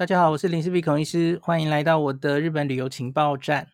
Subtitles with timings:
[0.00, 3.68] 大家好，我是林氏璧孔医师，欢迎来到我的日本旅游情报站。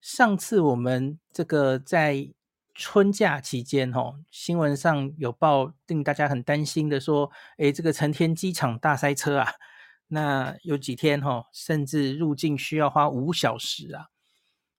[0.00, 2.34] 上次我们这个在
[2.74, 9.52] 春假期间，哈，新闻上有报，令大家很担心的说，诶，这个成田机场大塞车啊，
[10.08, 14.08] 那有几天哈，甚至入境需要花五小时啊。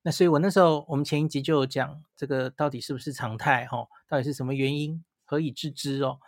[0.02, 3.66] 那所以我那时候，我们前一集就有讲，这个到底是不是常态？
[3.68, 5.02] 哈，到底是什么原因？
[5.24, 6.04] 何以致之？
[6.04, 6.20] 哦，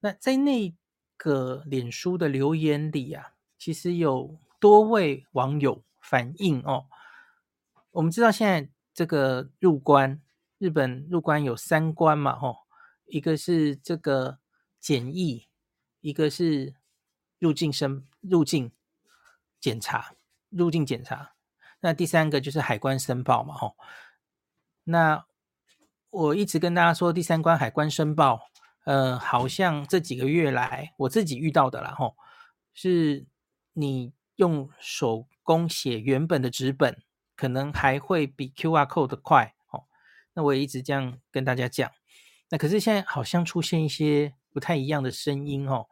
[0.00, 0.74] 那在那
[1.16, 3.33] 个脸书的留言里啊。
[3.64, 6.84] 其实有多位网友反映哦，
[7.92, 10.20] 我们知道现在这个入关，
[10.58, 12.58] 日本入关有三关嘛，吼，
[13.06, 14.38] 一个是这个
[14.78, 15.48] 检疫，
[16.02, 16.74] 一个是
[17.38, 18.70] 入境申入境
[19.58, 20.14] 检查，
[20.50, 21.32] 入境检查，
[21.80, 23.78] 那第三个就是海关申报嘛，吼。
[24.82, 25.24] 那
[26.10, 28.42] 我一直跟大家说，第三关海关申报，
[28.84, 32.14] 呃，好像这几个月来我自己遇到的啦，吼，
[32.74, 33.24] 是。
[33.74, 37.02] 你用手工写原本的纸本，
[37.36, 39.84] 可能还会比 QR code 快哦。
[40.32, 41.90] 那我也一直这样跟大家讲。
[42.50, 45.86] 那可是现在好像出现一些不太一样的声音哦。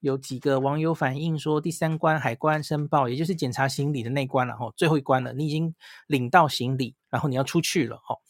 [0.00, 5.74] 有几个网友反映说，第三关海关申报，也就是检查行李的那关了哦，最后一关了，你已经
[6.06, 8.20] 领到行李，然后你要出去了哦。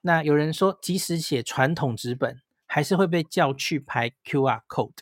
[0.00, 4.98] 那有人说，即使写传统纸本，还是会被叫去排 QR code。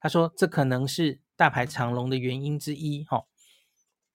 [0.00, 1.20] 他说，这可能是。
[1.38, 3.26] 大排长龙的原因之一，哈。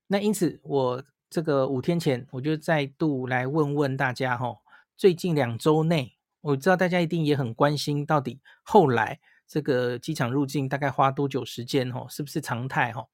[0.08, 4.58] 那因此，我这个五天前我就再度来问问大家，哈，
[4.98, 13.08] 最近两周内，我知道大家一定也很关心，到底后来这个机场入境大概花多久时间，哈，是不是常态，哈？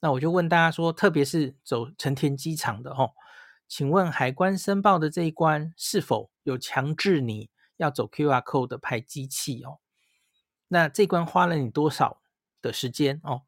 [0.00, 3.10] 那我就问大家说，特别是走成田机场的，哈，
[3.68, 9.80] 请问海关申报的这一关是否有强制你要走 QR code 的排机器哦？
[10.68, 12.21] 那这关花了你多少
[12.62, 13.42] 的时间哦，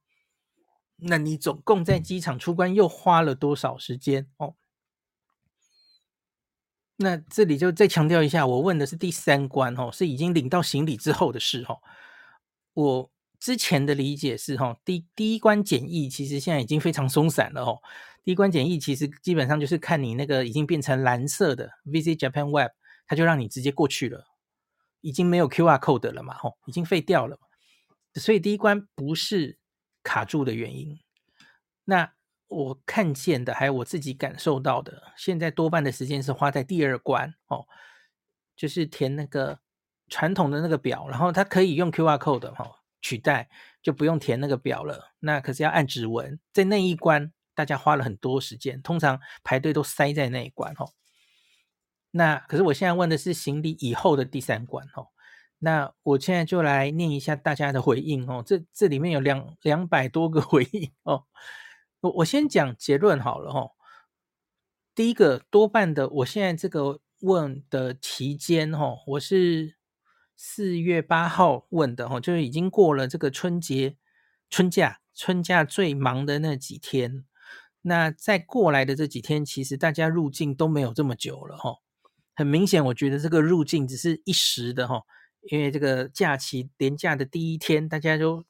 [0.97, 4.57] 那你总共在机场出关又花了多少时间哦？
[6.97, 11.81] 那这里就再强调一下，我问的是第三关哦，是已经领到行李之后的事哦。
[12.75, 13.11] 我
[13.41, 17.81] 之前的理解是哈，第第一关检疫其实现在已经非常松散了哦。
[18.23, 22.71] 第一关检疫其实基本上就是看你那个已经变成蓝色的 Visit Japan Web，
[23.07, 24.25] 它就让你直接过去了，
[25.01, 27.39] 已经没有 QR code 了嘛，吼，已经废掉了。
[28.15, 29.59] 所以第一关不是
[30.03, 30.99] 卡住的原因。
[31.85, 32.15] 那
[32.49, 37.67] 我看见的，还有我自己感受到的，现在多半的时间是花在第二关哦，
[38.57, 39.59] 就是填那个
[40.09, 43.49] 传统的那个表，然后它可以用 QR code 哦取代，
[43.83, 45.13] 就不用填那个表了。
[45.19, 50.93] 那可是要按指纹，在那一关大家花了很多时间，通常排队都塞在那一关哦。
[52.13, 55.09] 那可是我现在问的是行李以后的第三关哦。
[55.59, 61.25] 那我现在就来念一下大家的回应哦，这这里面有两两百多个 回应哦。
[62.01, 63.71] 我我先讲结论好了哦。
[64.95, 69.77] 第一个多半的，我现在这个问的期间哦，我是
[70.37, 73.97] 四月八号问的哦，就是已经过了这个春节
[74.51, 77.25] 春假春假最忙的那几天。
[77.87, 81.77] 那再过来的这几天，其实大家入境都没有这么久了哈。
[82.35, 85.03] 很明显，我觉得这个入境只是一时的哈。
[85.51, 88.45] 因为这个假期连假的第一天，大家都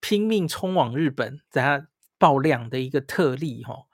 [0.00, 3.84] 拼命冲往日本，在它爆量的一个特例哈。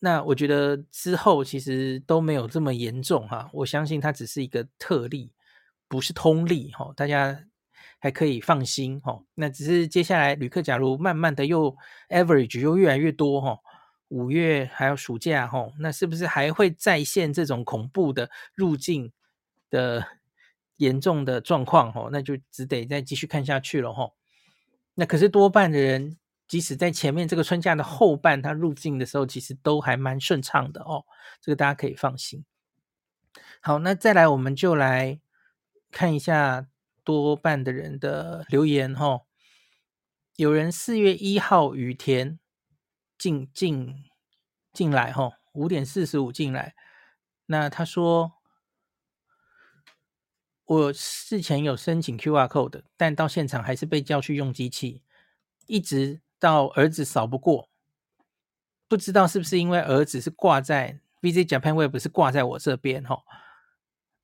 [0.00, 3.48] 那我觉得之后其实都没有这么严重哈。
[3.52, 5.32] 我相信它只是一个特例，
[5.88, 6.92] 不是通例哈。
[6.96, 7.44] 大家
[8.00, 9.22] 还可以放心哈。
[9.34, 11.76] 那只是接下来旅客假如慢慢的又
[12.08, 13.58] average 又越来越多哈，
[14.08, 19.12] 五月还有暑假哈，那是不是还会再现这种恐怖的入境
[19.70, 20.04] 的？
[20.76, 24.14] 严重的状况哦，那就只得再继续看下去了吼。
[24.94, 26.18] 那可是多半的人，
[26.48, 31.04] 即使在前面这个春假的后半，他入境的时候，其实都还蛮顺畅的哦。
[31.40, 32.44] 这个大家可以放心。
[33.60, 35.20] 好，那再来我们就来
[35.90, 36.66] 看一下
[37.02, 39.26] 多半的人的留言吼。
[40.36, 42.38] 有人四月一号雨田
[43.16, 44.04] 进进
[44.72, 46.74] 进来吼，五点四十五进来，
[47.46, 48.32] 那他说。
[50.66, 55.02] 我事前有申请 QR code，但到现场还是被叫去用机器，
[55.66, 57.68] 一直到儿子扫不过，
[58.88, 63.22] 不知道是不是因为儿子是挂在 VZ Japan Web 是挂在我这边哈。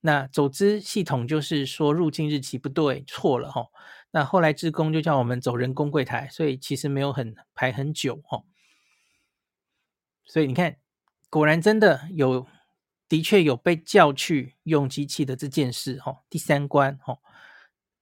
[0.00, 3.66] 那走资系统就是说入境日期不对，错了哈。
[4.12, 8.42] 那后来志工就叫我们走人工柜台，所以其实没有很排很久哈。
[10.24, 10.76] 所以你看，
[11.28, 12.46] 果然真的有。
[13.10, 17.18] 的确有被叫去用机器的这件事，哈，第三关，哈，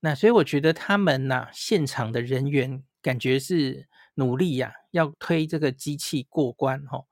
[0.00, 7.06] 那所以我觉得他们呐，现场的人员感觉是努力呀、要推这个机器过关哈。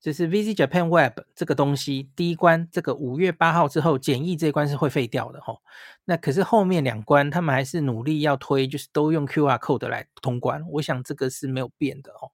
[0.00, 5.54] 就是 Visit Japan Web 这个东西，第一关这个五月八号之后检疫这一关是会废掉的哈。
[6.06, 10.64] 那可是后面两关他们还是努力要推，就是都用 QR Code 来通关。
[10.70, 12.32] 我想这个是没有变的哦。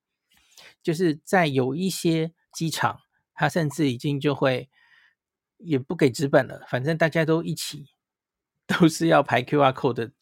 [0.83, 3.01] 就是在有一些机场，
[3.35, 4.71] 它甚至已经就会
[5.59, 7.87] 也不给纸本了，反正大家都一起
[8.67, 10.13] 都是要排 QR Code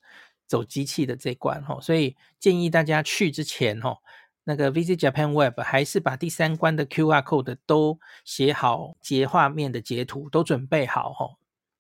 [0.47, 1.81] 走机器的这一关哈。
[1.81, 3.99] 所以建议大家去之前哈。
[4.47, 11.39] 那个 Visit Japan Web 还是把第三关的 QR code 都写好，截画面的截图都准备好哈，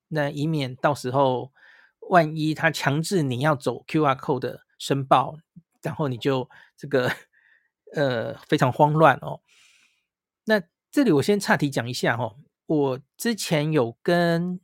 [0.08, 1.52] 那以免到时候
[2.08, 5.36] 万一他强制你要走 QR code 的申报，
[5.82, 7.12] 然后你就这个
[7.92, 9.42] 呃非常慌乱哦。
[10.46, 12.34] 那这里我先岔题讲一下哈，
[12.66, 14.60] 我之前有跟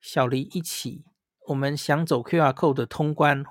[0.00, 1.04] 小黎一起，
[1.48, 3.44] 我们想走 QR code 的通关。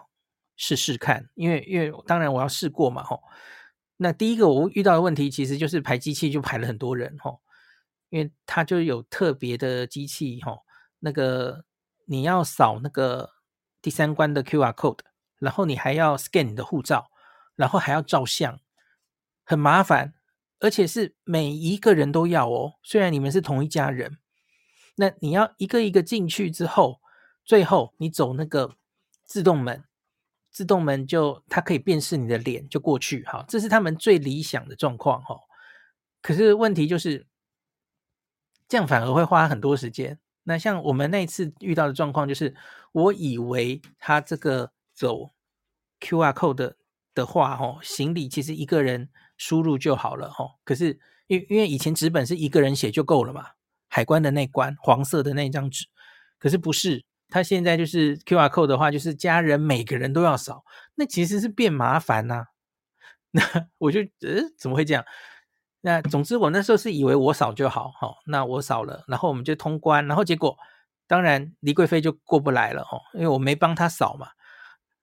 [0.55, 3.23] 试试看，因为因为当然我要试过嘛，吼。
[3.97, 7.41] 那第一个我遇到的问题其实就是排机器就排了很多人，吼，
[8.09, 10.63] 因为它就有特别的机器，吼，
[10.99, 11.65] 那个
[12.05, 13.31] 你要扫那个
[13.81, 14.99] 第三关的 QR code，
[15.39, 17.09] 然后你还要 scan 你的护照，
[17.55, 18.59] 然后还要照相，
[19.43, 20.13] 很麻烦，
[20.63, 22.75] 而且是每一个人都要哦。
[22.81, 24.17] 虽然你们是同一家人，
[24.95, 27.01] 那你要一个一个进去之后，
[27.43, 28.77] 最后你走那个
[29.25, 29.83] 自动门。
[30.49, 35.35] 自动门就它可以辨识你的脸就过去，哈，这是他们最理想的状况，哈。
[36.21, 37.25] 可是问题就是，
[38.69, 40.19] 这样反而会花很多时间。
[40.43, 42.55] 那像我们那一次遇到的状况就是，
[42.91, 45.31] 我以为他这个走
[45.99, 46.75] QR code
[47.15, 50.45] 的话，哦，行李其实一个人输入就好了，哈。
[50.63, 53.51] 可是因因为以前纸本是一个人写就够了嘛，
[53.89, 55.85] 海关的那关黄色的那张纸，
[56.39, 57.05] 可是不是。
[57.29, 60.63] 他现在就是 QR code 的话，就是家人每个人都要扫，
[60.93, 62.45] 那其实是变麻烦呐、
[63.31, 63.41] 那
[63.79, 65.03] 我就呃怎么会这样？
[65.81, 70.55] 那总之我那时候是以为我扫就好，好，那我扫了，然后我们就通关，然后结果
[71.07, 74.27] 当然李贵妃就过不来了哦，因为我没帮他扫嘛，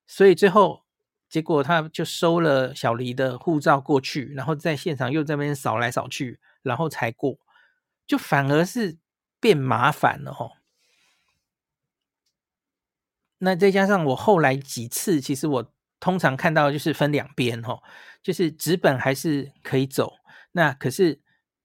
[0.07, 0.85] 所以最后
[1.31, 7.39] 结果他就收了小黎的护照过去，然后在现场又在那边扫来扫去，然后才过，
[8.05, 8.99] 就反而是
[9.39, 10.51] 变麻烦了哈。
[13.39, 17.81] 那再加上我后来几次，其实我通常看到就是分两边哈，
[18.23, 20.13] 就是纸本还是可以走，
[20.53, 21.23] 那可是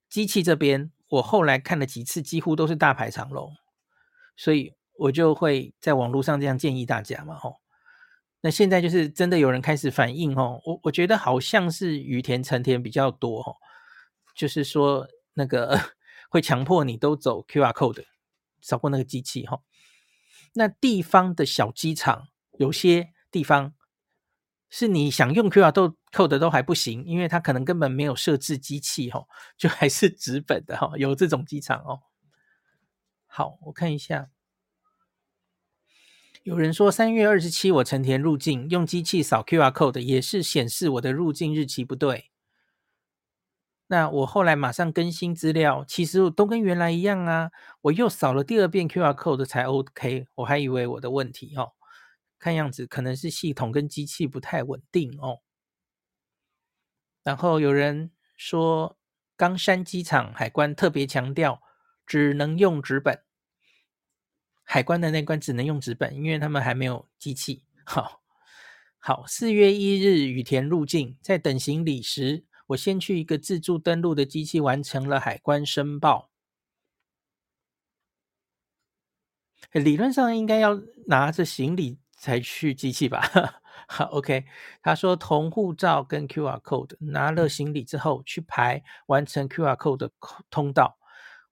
[0.08, 3.52] 机器这边，我后来看了几次，几乎都是大排长龙，
[4.38, 7.52] 所以我就会在网络上这样建议大家嘛哈。
[8.46, 13.52] 那现在就是真的有人开始反映哈，我我觉得好像是羽田成田比较多哈，
[14.36, 15.80] 就是说那个
[16.30, 18.04] 会强迫你都走 QR code，
[18.62, 19.62] 扫过那个机器哈。
[20.54, 22.28] 那地方的小机场，
[22.60, 23.74] 有些地方
[24.70, 25.74] 是你想用 QR
[26.12, 29.28] code 的都还不行，因为它可能根本没有设置机器哦，
[29.58, 32.02] 就还是纸本的哈，有这种机场哦。
[33.26, 34.30] 好，我看一下，
[36.46, 42.30] 有人说三月二十七我成田入境用机器扫 QR code 也是显示我的入境日期不对。
[43.88, 47.50] 那我后来马上更新资料，其实都跟原来一样啊。
[47.82, 51.72] 我又扫了第二遍 QR code 才 OK，我还以为我的问题哦。
[52.38, 55.40] 看样子可能是系统跟机器不太稳定哦。
[57.24, 59.00] 然后有人说
[59.36, 61.60] 冈山机场海关特别强调
[62.06, 63.25] 只能用纸本，
[64.66, 67.64] 海关的那关只能用纸本，因为他们还没有机器。
[67.86, 68.22] 好，
[69.00, 72.44] 好，四月一日羽田入境，在等行李时。
[72.68, 76.32] 我先去一个自助登录的机器完成了海关申报，
[79.72, 83.22] 理论上应该要拿着行李才去机器吧？
[83.88, 84.46] 好，OK。
[84.82, 90.12] 他说同护照跟 QR code 拿了行李之后去排完成 QR code 的
[90.50, 90.98] 通道。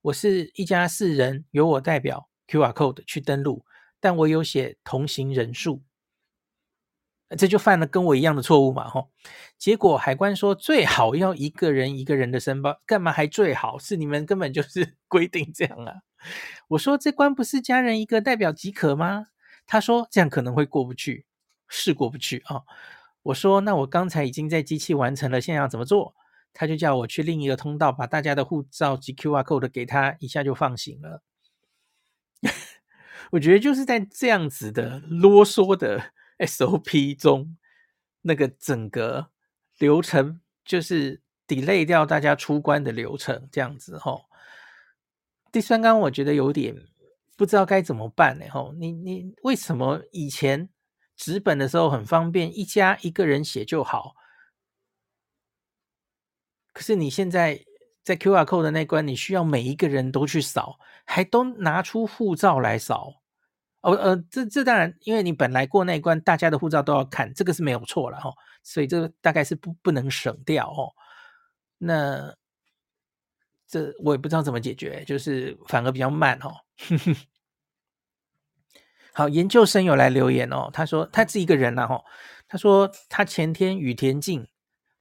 [0.02, 3.66] 我是一家四人，由我代表 QR code 去登录，
[4.00, 5.82] 但我有写同行人数。
[7.36, 9.10] 这就犯了跟我一样的错误嘛，吼！
[9.58, 13.80] 结果海关说最好要一个人一个人的申报，干嘛还最好？
[13.80, 15.96] 是你们根本就是 规定这样啊！
[16.68, 19.28] 我说这关不是家人一个代表即可吗？
[19.66, 21.26] 他说这样可能会过不去，
[21.68, 22.62] 是过不去啊！
[23.24, 26.14] 我说那我刚才已经在机器完成了，现在要怎么做？
[26.54, 31.24] 他就叫我去另一个通道把大家的护照及 QR code 给他，一下就放行了。
[33.34, 36.12] 我觉得就是在这样子的啰嗦的。
[36.40, 37.56] SOP 中
[38.22, 39.30] 那个整个
[39.78, 44.26] 流程就是 delay 掉大家出关的流程，这样子吼。
[45.52, 46.76] 第三关我觉得有点
[47.38, 48.74] 不知道该怎么办呢吼。
[48.74, 50.68] 你你为什么以前
[51.16, 54.16] 纸本的时候很方便，一家一个人写就好。
[56.74, 57.64] 可是你现在
[58.04, 63.23] 在 QR code 的那关，你需要每一个人都去扫，还都拿出护照来扫。
[63.84, 68.34] 哦，呃，这这当然，因为你本来过那一关，大家的护照都要看，这个是没有错了哈、哦。
[68.64, 70.94] 所以这个大概是不不能省掉哦。
[71.78, 72.34] 那
[73.68, 76.56] 这我也不知道怎么解决，就是反而比较慢哦。
[79.14, 82.04] 好，研究生有来留言哦，他说他是一个人呐、啊、哈，
[82.48, 84.48] 他说他前天羽田径，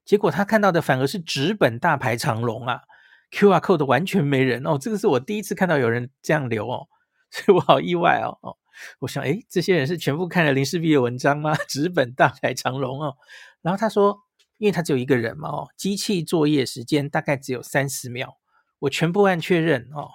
[0.04, 2.82] 结果他看到的反而是纸本大排长龙啊
[3.30, 6.88] ，QR code 完全没人哦，这个是我第一次看到有人这样留哦，
[7.30, 8.56] 所以我好意外哦哦，
[9.00, 11.54] 我想诶，这些人是全部看了林氏璧的文章吗？
[11.68, 13.16] 纸本大排长龙哦，
[13.60, 14.18] 然后他说，
[14.58, 18.38] 因为他只有一个人嘛哦，机器作业时间大概只有三十秒，
[18.80, 20.10] 我全部按确认哦，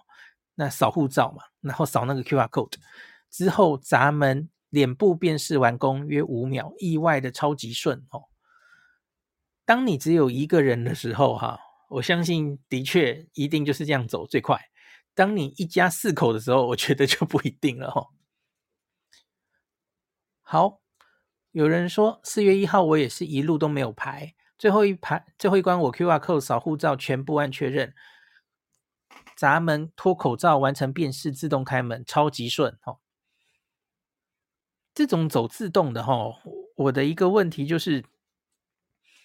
[0.55, 2.73] 那扫护照嘛，然后扫那个 QR code。
[3.29, 8.23] 之后闸门脸部辨识完工约五秒，意外的超级顺哦。
[9.65, 11.59] 当你只有一个人的时候，哈，
[11.89, 14.57] 我相信的确一定就是这样走最快。
[15.13, 18.07] 当你一家四口的时候，我觉得就不一定了哈。
[20.49, 20.79] 好，
[21.51, 27.93] 有人说四月一号我也是一路都没有排，最后一排最后一关我 QR code 扫护照全部按确认，
[29.35, 32.99] 闸门脱口罩完成辨识自动开门，超级顺哦。
[34.93, 36.13] 这种走自动的哈，
[36.77, 38.05] 我的一个问题就是，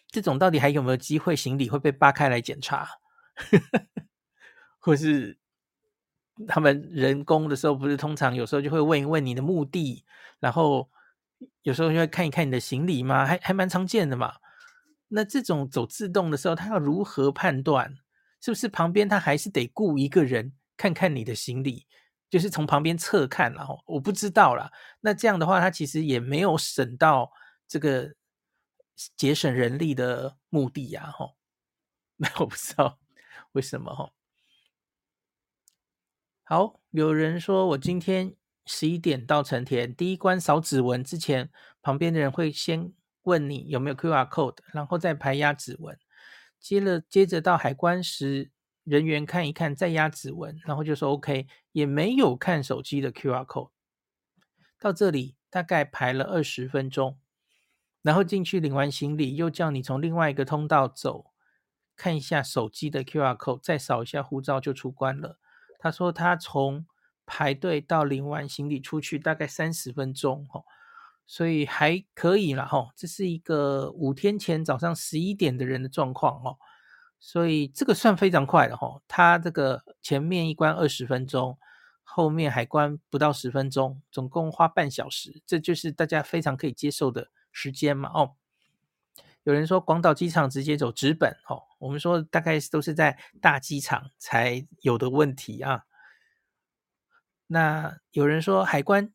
[0.08, 2.88] 这种到底还有没有机会行李会被扒开来检查，
[4.80, 5.38] 或是
[6.48, 10.04] 他们人工的时候，不是通常有时候就会问一问你的目的，
[10.40, 10.90] 然后
[11.62, 13.26] 有时候就会看一看你的行李吗？
[13.26, 14.34] 还还蛮常见的嘛。
[15.08, 17.94] 那这种走自动的时候，他要如何判断
[18.40, 21.86] 是不是旁边他还是得雇一个人看看你的行李？
[22.30, 24.70] 就是从旁边侧看，然后我不知道啦。
[25.00, 27.30] 那这样的话，他其实也没有省到
[27.68, 28.14] 这个
[29.16, 31.34] 节省人力的目的呀，哈。
[32.16, 32.98] 那我不知道
[33.52, 34.10] 为什么哈。
[36.44, 38.34] 好，有人说我今天
[38.66, 41.50] 十一点到成田，第一关扫指纹之前，
[41.82, 42.92] 旁边的人会先
[43.22, 45.98] 问你有没有 QR code，然后再排压指纹。
[46.60, 48.50] 接了，接着到海关时。
[48.84, 53.70] 人员看一看，再压指纹，然后就说 OK，也没有看手机的 QR code。
[54.80, 57.20] 到这里大概排了二十分钟，
[58.02, 61.26] 然后进去领完行李，又叫你从另外一个通道走，
[61.94, 65.38] 看一下手机的 QR code，再扫一下护照就出关了。
[65.78, 66.84] 他说他从
[67.26, 70.64] 排队到领完行李出去大概三十分钟，哦，
[71.26, 72.90] 所以还可以了，哈。
[72.96, 76.58] 这是一个五天前早上十一点的人的状况，哦。
[77.18, 81.56] 所以这个算非常快的哈，它这个前面一关二十分钟，
[82.02, 88.32] 后面海关不到十分钟，总共花半小时，这就是大家非常可以接受的时间嘛哦。
[89.44, 95.84] 有人说广岛机场直接走直本哦，我们说大概都是在大机场才有的问题啊。
[97.52, 99.12] 那有人说海关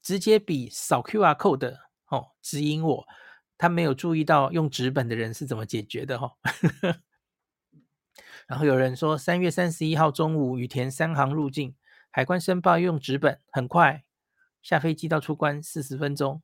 [0.00, 3.04] 直接比扫 QR code 哦指引我，
[3.58, 6.36] 他没有注意到用纸本的人是怎么解决的哈。
[8.46, 11.74] 然后有人说，三月三十一号中午羽田三航入境，
[12.10, 14.04] 海关申报用纸本，很快
[14.62, 16.40] 下飞机到出关四十分钟。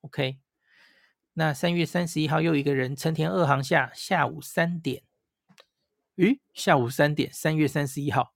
[0.00, 0.38] OK，
[1.34, 5.02] 那三月三十一号又一个人成田二航下，下午三点。
[6.16, 8.32] 咦，下午三点，三月三十一号，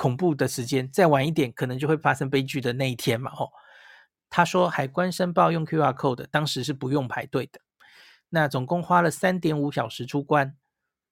[0.00, 3.30] 恐怖的时间，再晚一点可能就会发生悲剧的那一天嘛？
[3.32, 3.50] 哦，
[4.30, 7.60] 他说海关申报用 QR code，当时是不用排队的。
[8.30, 10.56] 那总共花了三点五小时出关。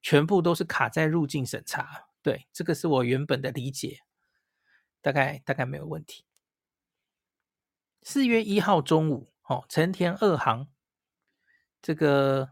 [0.01, 3.99] 全部都是卡在入境审查，对，这个是我原本的理解，
[5.01, 6.23] 大概大概没有问题。
[8.01, 10.69] 四月一号中午，哦，成田二航，
[11.81, 12.51] 这个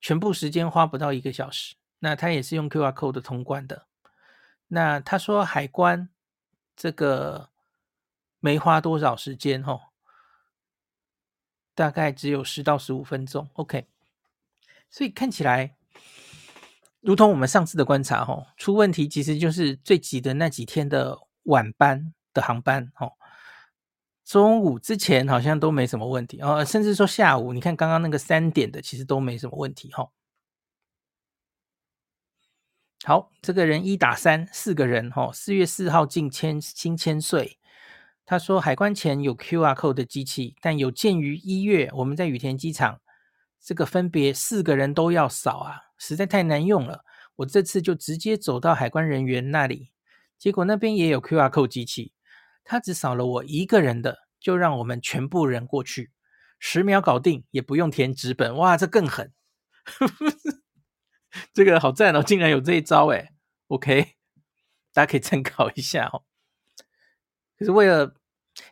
[0.00, 3.89] 全部时间花不到一个小时，那他也是用 QR code 通关的。
[4.72, 6.08] 那他说海关
[6.74, 7.50] 这个
[8.40, 9.80] 没花多少时间，哦，
[11.74, 13.86] 大概只有十到十五分钟，OK，
[14.88, 15.76] 所以看起来。
[17.02, 23.16] 如同我们上次的观察，哦，出问题其实就是最挤的那几天的晚班的航班，吼，
[24.22, 30.12] 中午之前好像都没什么问题，哦，甚至说下午，你看刚刚那个三点的，其实都没什么问题，吼。
[33.04, 37.58] 好，这个人一打三，四个人，吼，四月四号进千新千岁，
[38.26, 43.00] 他说海关前有 QR code 的机器，但有鉴于一月我们在羽田机场，
[43.58, 45.76] 这个分别四个人都要扫啊。
[45.96, 47.04] 实在太难用了，
[47.36, 49.92] 我这次就直接走到海关人员那里，
[50.38, 52.12] 结果那边也有 QR code 机器，
[52.64, 56.10] 他只扫了我一个人的，就让我们全部人过去。
[56.58, 59.32] 十秒搞定，也不用填纸本，哇，这更狠，
[61.52, 63.30] 这个好赞哦，竟然有这一招诶
[63.68, 64.16] OK，
[64.92, 66.24] 大家可以参考一下哦。
[67.58, 68.16] 可是为了，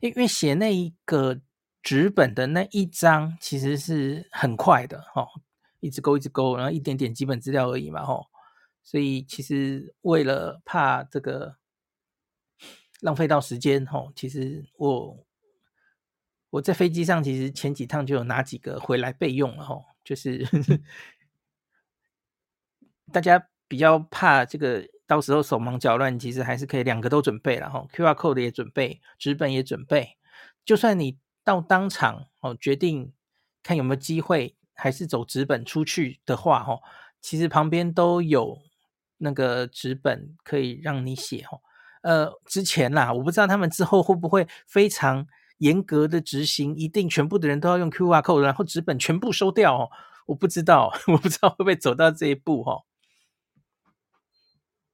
[0.01, 1.41] 因为写那一个
[1.83, 5.29] 纸本的那一张其实是很快的哦，
[5.81, 8.27] 一直勾一直勾，然后一点点基本资料而已嘛，吼。
[8.83, 11.59] 所以其实为了怕这个
[13.01, 15.27] 浪费到时间，吼，其实我
[16.51, 20.43] 我在飞机上其实前几趟就有拿几个回来备用了，吼，就是
[23.13, 30.17] 大家比较怕这个到时候手忙脚乱，其实还是可以两个都准备了，吼，QR code 也准备，纸本也准备，
[30.65, 33.13] 就算你到当场哦决定
[33.63, 36.83] 看有没有机会，还是走纸本出去的话，吼，
[37.21, 38.59] 其实旁边都有。
[39.21, 41.59] 那个纸本可以让你写哦，
[42.03, 45.27] 呃，之前啦，我不知道他们之后会不会非常
[45.59, 49.91] 严格的执行，一定全部的人都要用 QR code，然后纸本全部收掉哦，
[50.27, 52.85] 我不知道， 我不知道会不会走到这一步哦。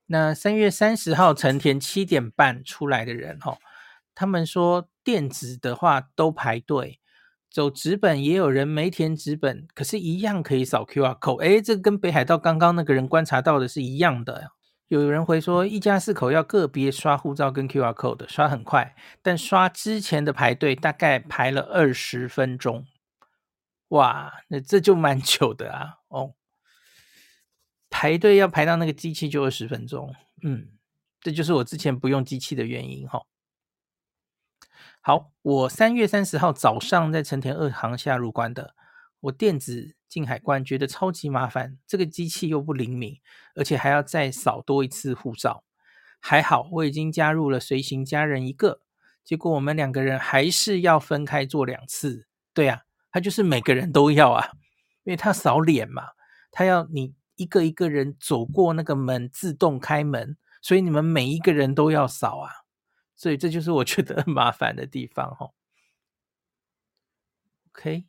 [0.06, 3.58] 那三月三十号成田七点半出来的人哦，
[4.14, 7.00] 他们说电子的话都排队。
[7.50, 11.40] 走纸本也有人没填纸本，可是，一样可以扫 QR code。
[11.40, 14.50] 哎，这跟北海道刚刚那个人观察到的是一样的。
[14.88, 22.84] 有人会说，一家四口要个别刷护照跟 QR code，刷很快，但刷之前的排队大概排了二十分钟。
[23.90, 25.98] 哇，那这就蛮久的啊。
[26.08, 26.34] 哦，
[27.96, 30.12] 排队要排到那个机器就二十分钟。
[30.42, 30.66] 嗯，
[31.20, 33.22] 这就是我之前不用机器的原因哈。
[35.00, 38.74] 好，我三月三十号早上在成田二航下入关的。
[39.20, 43.20] 我电子进海关觉得超级麻烦，这个机器又不灵敏，
[43.54, 45.62] 而且还要再扫多一次护照。
[46.18, 48.80] 还好我已经加入了随行家人一个，
[49.22, 52.26] 结果我们两个人还是要分开做两次。
[52.52, 52.82] 对啊，
[53.12, 54.50] 他就是每个人都要啊，
[55.04, 56.08] 因为他扫脸嘛，
[56.50, 62.50] 他要你一个一个人走过那个门自动开门，所以你们每一个人都要扫啊。
[63.16, 65.54] 所以这就是我觉得很麻烦的地方哦。
[67.70, 68.06] OK，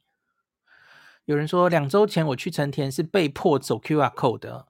[1.25, 4.67] 有人说两周前我去成田是被迫走 QR code 的，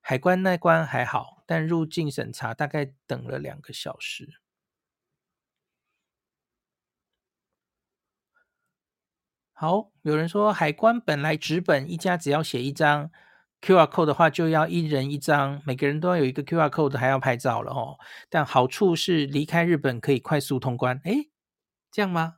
[0.00, 4.40] 海关那关还好，但入境审查大概等了两个小时。
[9.52, 13.10] 好，有人说海关本来纸本一家只要写一张。
[13.62, 17.98] QR code 的话，就要一人一张，每个人都要有一个 QR code，还要拍照了哦。
[18.30, 21.30] 但好处是离开日本可以快速通关，诶，
[21.90, 22.36] 这样吗？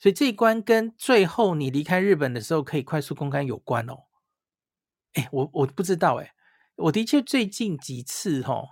[0.00, 4.06] 所以这一关跟最后你离开日本的时候可以快速通关有关哦。
[5.14, 6.30] 诶，我我不知道诶，
[6.76, 8.66] 我的确最近几次哦，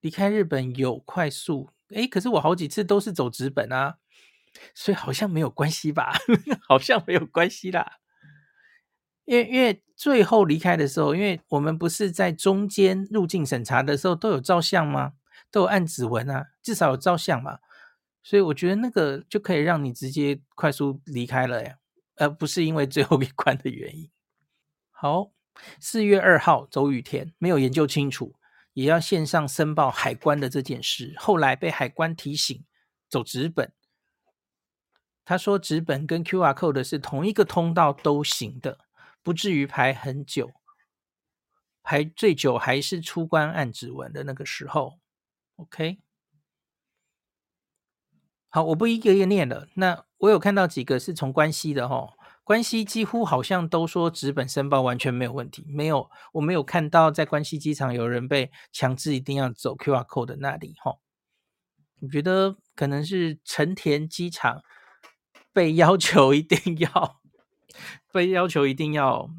[0.00, 3.96] 离开日本有快速，诶，可是我好几次都是走直本啊，
[4.74, 6.12] 所以好像没有关系吧？
[6.68, 7.97] 好像没有关系啦。
[9.28, 15.12] 因为因为最后离开的时候，因为我们不是在中间入境审查的时候都有照相吗？
[15.50, 17.58] 都有按指纹啊，至少有照相嘛。
[18.22, 21.76] 所以我觉得那个就可以让你直接快速离开了呀，
[22.16, 24.10] 而不是因为最后一 关的原因。
[24.90, 25.32] 好，
[25.78, 28.34] 四月二号走雨田，没有研究清楚，
[28.72, 31.14] 也要线上申报海关的这件事。
[31.18, 32.64] 后来被海关提醒
[33.10, 33.72] 走纸本，
[35.26, 38.78] 他说纸本跟 QR code 是同一个通道都行的。
[39.28, 40.54] 不至于排很久，
[41.82, 45.00] 排最久还是出关按指纹的那个时候。
[45.56, 45.98] OK，
[48.48, 49.68] 好，我不一个一个念了。
[49.74, 60.96] 那我有看到几个是从关西的哈，关西几乎好像都说纸本申报完全没有问题，没有，我没有看到在关西机场有人被强制一定要走 QR code 的那里哈。
[62.00, 64.62] 我觉得可能是成田机场
[65.52, 67.17] 被要求一定要。
[68.12, 69.30] 被要求一定要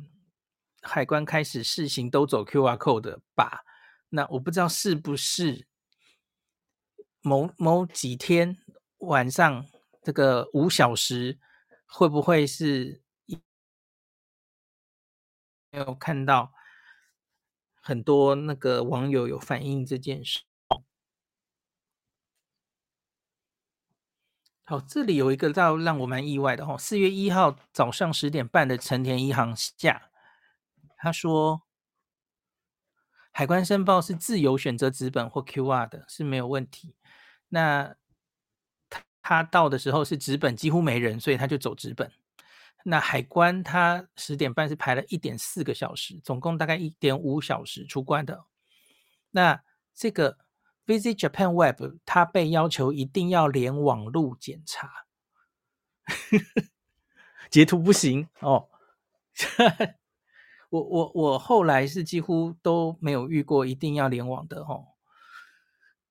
[0.82, 3.64] 海关开始试行都走 QR code 的吧？
[4.10, 5.68] 那我不知道是不是
[7.22, 8.58] 某某几天
[9.00, 9.66] 晚上
[10.02, 11.38] 这个五小时
[11.86, 13.04] 会不会是
[15.72, 16.54] 没有看到
[17.82, 20.42] 很多那个网友有反映这件事。
[24.70, 30.12] 好，这里有一个倒让我蛮意外的哈，四月一号早上十点半的成田一航下，
[30.96, 31.64] 他说
[33.32, 36.94] 海关申报是自由选择纸本或 QR 的，是没有问题。
[37.48, 37.96] 那
[38.92, 42.12] 他他到的时候是纸本几乎没人，所以他就走纸本。
[42.84, 48.46] 那海关他十点半是排了一点四个小时，总共大概一点五小时出关的。
[49.32, 49.64] 那
[49.96, 50.38] 这个。
[50.90, 55.06] Visit Japan Web，它被要求一定要连网路检查，
[57.52, 58.70] 截图不行哦。
[60.72, 64.88] 我我我后来是几乎都没有遇过一定要联网的哦。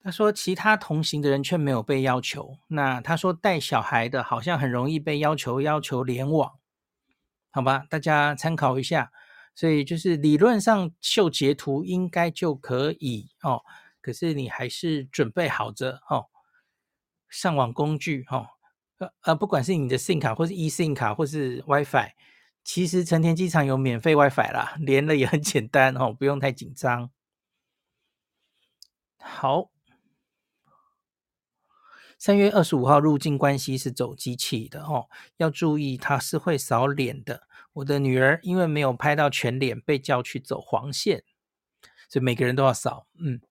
[0.01, 2.59] 他说其他同行的人却没有被要求。
[2.69, 6.59] 那他说带小孩的好像很容易被要求要求联网，
[7.51, 9.11] 好吧，大家参考一下。
[9.57, 13.65] 所以就是理论上秀截图应该就可以哦，
[14.09, 16.29] 可是你还是准备好着哦，
[17.29, 18.47] 上网工具哦，
[18.97, 22.13] 呃呃，不管是你的 SIM 卡或是 eSIM 卡或是 WiFi，
[22.65, 27.11] 其实成田机场有免费 WiFi 啦，连了也很简单哦，不用太紧张。
[29.19, 29.71] 好。
[32.19, 37.47] 三月二十五号入境关西是走机器的哦，要注意它是会扫脸的。
[37.75, 41.23] 我的女儿因为没有拍到全脸，被叫去走黄线，
[42.09, 43.07] 所以每个人都要扫。
[43.21, 43.43] 嗯，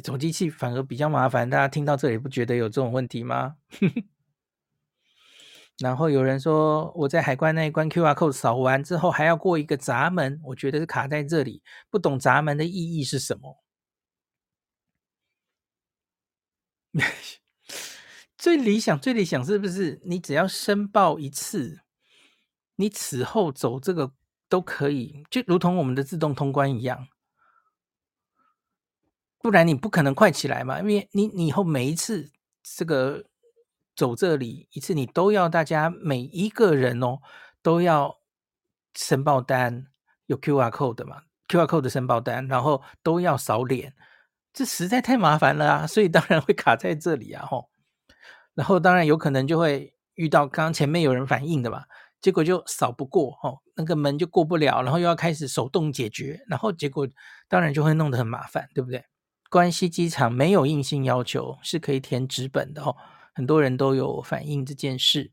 [0.00, 3.56] 走机器反而比较麻烦，大家听到这里不觉得有这种问题吗？
[5.78, 13.64] 然后有人说我在海关那一关 QR code 扫完之后还要过一个闸门，我觉得是卡在这里，不懂闸门的意义是什么。
[18.38, 21.80] 最理想，最理想是不是你只要申报一次，
[22.76, 24.12] 你此后走这个
[24.48, 27.08] 都可以，就如同我们的自动通关一样。
[29.44, 32.30] 不然你不可能快起来嘛，因为你你以后每一次
[32.62, 33.26] 这个
[33.94, 37.18] 走这里一次，你都要大家每一个人哦
[37.60, 38.20] 都要
[38.94, 39.88] 申报单，
[40.24, 43.92] 有 QR code 的嘛，QR code 的申报单，然后都要扫脸。
[44.54, 47.68] 这实在太麻烦了啊，所以当然会卡在这里啊，吼。
[48.54, 51.84] 然后当然有可能就会遇到刚前面有人反映的嘛，
[52.22, 57.06] 结果就扫不过，哦，那个门就过不了，然后又要开始手动解决，然后结果
[57.46, 59.04] 当然就会弄得很麻烦，对不对？
[59.54, 62.96] 关西机场没有硬性要求，是可以填纸本的哦，
[63.32, 65.30] 很多人都有反映这件事。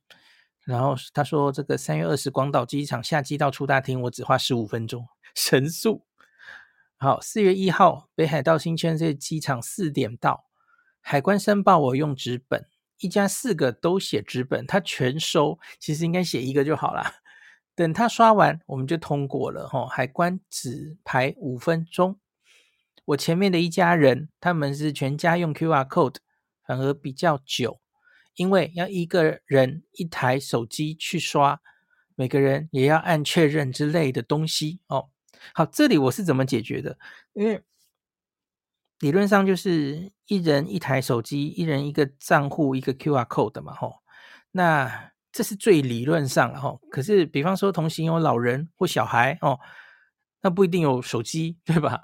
[0.63, 6.05] 然后他说这个三月二十广岛机场下机到出大厅，我只花十五分钟，神速。
[6.97, 10.45] 好，四月一号，北海道新千岁机场四点到，
[11.01, 12.67] 海关申报我用纸本，
[12.99, 17.15] 一家四个都写纸本，他全收，其实应该写一个就好了。
[17.73, 19.67] 等他刷完，我们就通过了。
[19.67, 22.19] 吼，海关只排五分钟。
[23.05, 26.17] 我前面的一家人，他们是全家用 QR code，
[26.65, 27.81] 反而比较久，
[28.35, 31.59] 因为要一个人一台手机去刷，
[32.15, 35.09] 每个人也要按确认之类的东西哦。
[35.53, 36.97] 好，这里我是怎么解决的？
[37.33, 37.63] 因为
[38.99, 44.03] 理论上就是一人一台手机，一人一个账户，一个 QR code 嘛，吼。
[44.51, 46.79] 那这是最理论上了，吼。
[46.91, 49.59] 可是，比方说同行有老人或小孩，哦，
[50.41, 52.03] 那不一定有手机，对吧？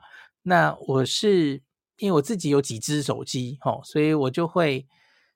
[0.50, 1.62] 那我是
[1.98, 4.88] 因为我自己有几只手机，吼，所以我就会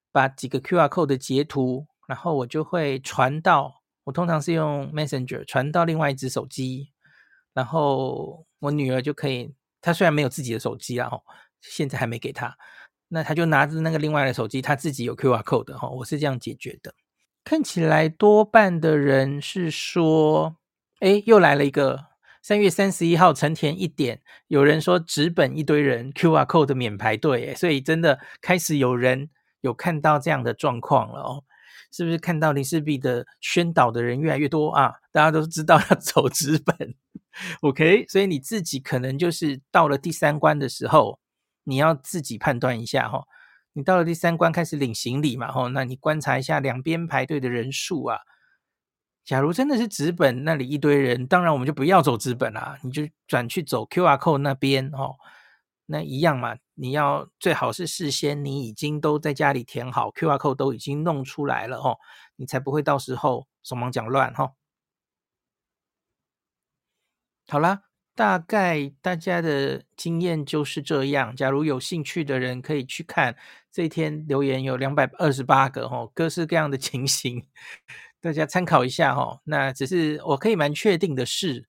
[0.09, 6.91] 把几个 QR code 的截图，然后我就会传到，我通常是用 Messenger 传到另外一只手机。
[7.53, 11.21] 然后我女儿就可以，她虽然没有自己的手机啊，吼，
[11.59, 12.55] 现在还没给她，
[13.09, 16.93] 那她就拿着那个另外的手机，她自己有 QR code 的，哈，我是这样解决的。
[17.43, 20.55] 看起来多半的人是说，
[21.01, 22.05] 哎，又来了一个
[22.41, 29.29] 三月三十一号成田一点，有人说直本一堆人 QR code 免排队，所以真的开始有人
[29.61, 31.43] 有看到这样的状况了哦。
[31.93, 34.93] 是不是看到林氏璧的宣导的人越来越多啊？
[35.11, 36.95] 大家都知道要走纸本
[37.61, 38.05] ，OK？
[38.07, 41.19] 所以你自己可能就是到了第三关的时候，
[41.65, 43.25] 你要自己判断一下哈。
[43.73, 48.19] 你到了第三关开始领行李嘛，哈，那你观察一下两边排队的人数啊。
[49.23, 55.15] 假如真的是纸本那里一堆人，当然我们就不要走纸本啦，你就转去走 QR code 那边哦。
[55.87, 61.97] 那一样嘛，你要最好是事先你已经都在家里填好 QR code 都已经弄出来了哦，
[62.37, 64.53] 你才不会到时候手忙脚乱哈。
[67.49, 67.83] 好啦，
[68.15, 71.35] 大概大家的经验就是这样。
[71.35, 73.35] 假如有兴趣的人可以去看
[73.69, 77.45] 这一天留言有两百二十八个哦，各式各样的情形，
[78.21, 79.41] 大家参考一下哈。
[79.43, 81.67] 那只是我可以蛮确定的是。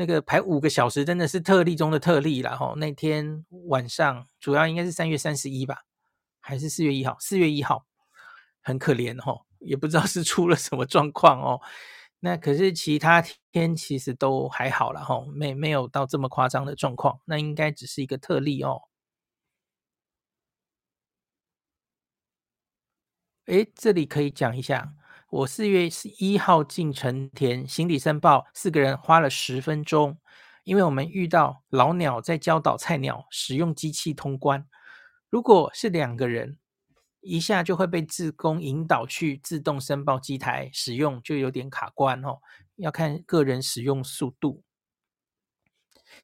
[0.00, 2.72] 那个排五个小时真的是特例中的特例了哈。
[2.76, 5.78] 那天晚上主要应该是三月三十一吧，
[6.38, 7.16] 还是四月一号？
[7.18, 7.84] 四月一号，
[8.62, 11.60] 很可怜哈，也不知道是出了什么状况哦。
[12.20, 17.20] 那可是其他天其实都还好了哈，没没有到这么夸张的状况。
[17.24, 18.82] 那应该只是一个特例哦。
[23.46, 24.94] 诶，这里可以讲一下。
[25.30, 30.16] 我四月一号进成田，行李申报四个人花了十分钟，
[30.64, 34.66] 因为我们遇到老鸟在教导菜鸟使用机器通关。
[35.28, 36.56] 如果是两个人，
[37.20, 42.38] 一下就会被自工引导去自动申报机台使用，就有点卡关哦。
[42.76, 44.62] 要看个人使用速度。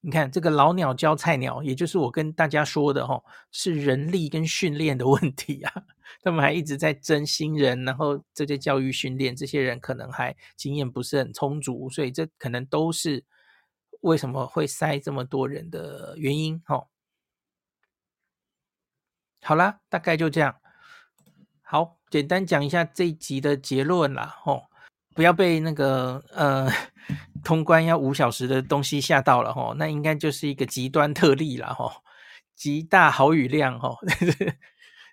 [0.01, 5.73] 你看这个老鸟教菜鸟，也就是我跟大家说的哦，是人力跟训练的问题啊。
[6.23, 13.25] 他们还一直在争新人，然后这些教育训练，这些人可能还经验不是很充足，所以这可能都是
[14.01, 16.89] 为什么会塞这么多人的原因哦。
[19.43, 20.57] 好啦，大概就这样。
[21.63, 24.65] 好，简单讲一下这一集的结论啦，吼，
[25.15, 26.71] 不要被那个呃
[27.45, 32.03] 通关要五小时的东西吓到了，吼，那应该就是一个极端特例了，吼，
[32.57, 33.99] 极大好雨量，吼，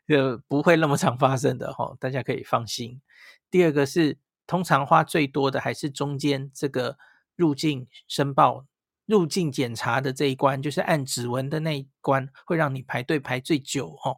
[0.07, 3.01] 呃， 不会那么常发生的，吼，大家可以放心。
[3.51, 4.17] 第二个是，
[4.47, 6.97] 通常花最多的还是中间这个
[7.35, 8.65] 入境申报、
[9.05, 14.17] 入境检查的这一关，就是按指纹的那一关，会让你排队排最久，吼。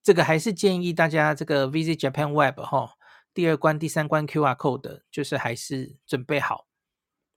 [0.00, 2.92] 这个还是建议大家这个 Visit Japan Web 哈，
[3.34, 6.67] 第二关、第三关 QR Code 就是还是准备好，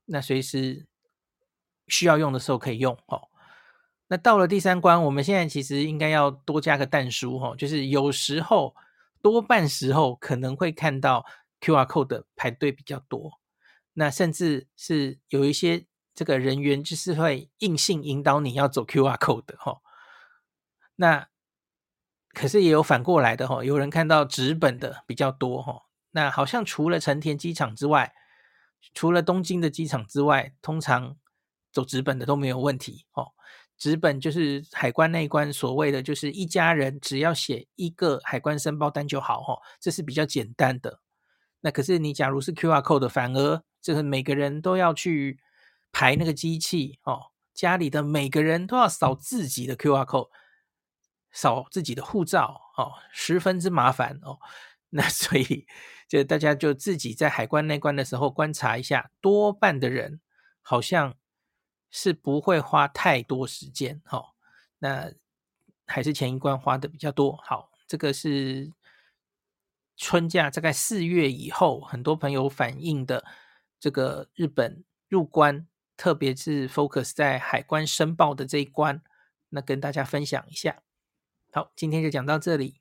[0.05, 0.85] 那随时
[1.87, 3.29] 需要用的时候可以用哦。
[4.07, 8.75] 那到了第三关，我们现在其实应该要多加个但书哈，就是有时候
[9.21, 11.25] 多半时候可能会看到
[11.61, 13.39] QR Code 的排队比较多，
[13.93, 19.81] 那甚至是有一些这个人员就是会硬性引导你要走 QR Code 的哈，
[20.95, 21.27] 那。
[22.33, 25.81] 可是也有反过来的哈，有人看到纸本的比较多哈。
[26.11, 28.13] 那好像除了成田机场之外，
[28.93, 31.17] 除了东京的机场之外，通常
[31.71, 33.31] 走直本的都没有问题哦。
[33.77, 40.99] 直本就是海关那一关所谓的，就是一家人只要写一个海关申报单就好哦，这是比较简单的。
[41.61, 45.39] 那可是你假如是 QR code 的，反而就是每个人都要去
[45.91, 50.29] 排那个机器哦，家里的每个人都要扫自己的 QR code。
[51.33, 54.37] 扫自己的护照哦，十分之麻烦哦。
[54.89, 55.65] 那所以
[56.11, 60.19] 就大家就自己在海关那关的时候观察一下，多半的人
[60.61, 61.15] 好像
[61.89, 64.31] 是不会花太多时间哦。
[64.79, 65.13] 那
[65.87, 67.37] 还是前一关花的比较多。
[67.45, 68.73] 好，这个是
[69.95, 73.23] 春假大概四月以后，很多朋友反映的
[73.79, 79.01] 这个日本入关，特别是 focus 在海关申报的这一关，
[79.47, 80.81] 那跟大家分享一下。
[81.53, 82.80] 好，今天就讲到这里。